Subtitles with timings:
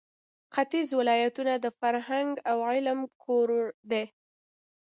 [0.53, 3.49] ختیځ ولایتونه د فرهنګ او علم کور
[3.91, 4.05] دی.